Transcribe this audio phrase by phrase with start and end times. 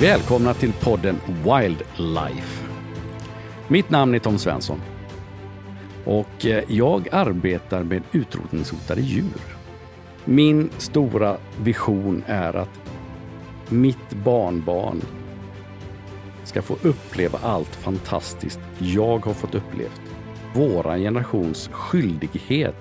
[0.00, 2.66] Välkomna till podden Wildlife.
[3.68, 4.80] Mitt namn är Tom Svensson
[6.04, 9.56] och eh, jag arbetar med utrotningshotade djur.
[10.24, 12.80] Min stora vision är att
[13.68, 15.00] mitt barnbarn
[16.44, 20.02] ska få uppleva allt fantastiskt jag har fått upplevt.
[20.54, 22.76] Våra generations skyldighet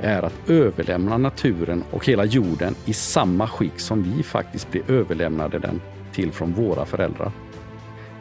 [0.00, 5.58] är att överlämna naturen och hela jorden i samma skick som vi faktiskt blev överlämnade
[5.58, 5.80] den
[6.12, 7.32] till från våra föräldrar.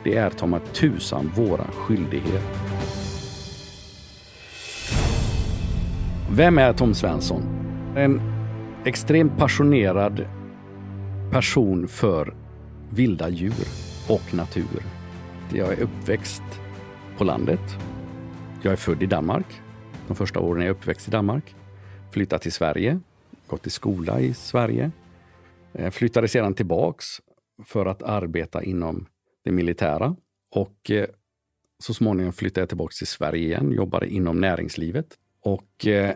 [0.03, 2.43] Det är ta mig tusan våra skyldighet.
[6.31, 7.43] Vem är Tom Svensson?
[7.95, 8.21] En
[8.85, 10.25] extremt passionerad
[11.31, 12.33] person för
[12.89, 13.53] vilda djur
[14.09, 14.83] och natur.
[15.53, 16.43] Jag är uppväxt
[17.17, 17.77] på landet.
[18.61, 19.61] Jag är född i Danmark.
[20.07, 21.55] De första åren är jag uppväxt i Danmark.
[22.11, 22.99] Flyttade till Sverige,
[23.47, 24.91] gått i skola i Sverige.
[25.73, 27.21] Eh, flyttade sedan tillbaks
[27.65, 29.05] för att arbeta inom
[29.43, 30.15] det militära
[30.51, 31.05] och eh,
[31.79, 35.07] så småningom flyttade jag tillbaka till Sverige igen, jobbade inom näringslivet.
[35.43, 36.15] Och eh,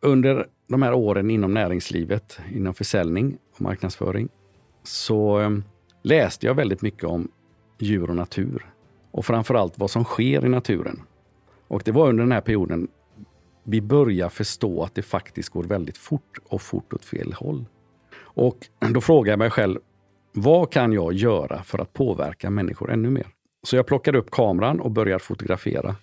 [0.00, 4.28] under de här åren inom näringslivet, inom försäljning och marknadsföring,
[4.82, 5.50] så eh,
[6.02, 7.28] läste jag väldigt mycket om
[7.78, 8.66] djur och natur.
[9.10, 11.02] Och framförallt vad som sker i naturen.
[11.68, 12.88] Och det var under den här perioden
[13.64, 17.64] vi börjar förstå att det faktiskt går väldigt fort och fort åt fel håll.
[18.18, 19.78] Och då frågar jag mig själv,
[20.40, 23.26] vad kan jag göra för att påverka människor ännu mer?
[23.62, 25.94] Så jag plockade upp kameran och började fotografera.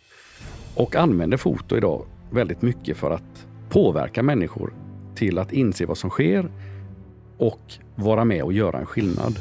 [0.75, 4.73] Och använder foto idag väldigt mycket för att påverka människor
[5.15, 6.49] till att inse vad som sker
[7.37, 9.39] och vara med och göra en skillnad.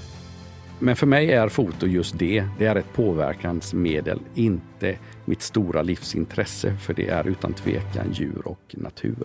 [0.78, 2.44] Men för mig är foto just det.
[2.58, 8.74] Det är ett påverkansmedel, inte mitt stora livsintresse, för det är utan tvekan djur och
[8.78, 9.24] natur.